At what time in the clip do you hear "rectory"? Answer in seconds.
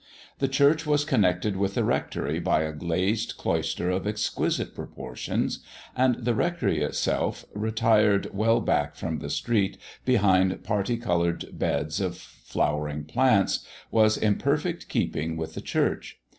1.83-2.39, 6.33-6.81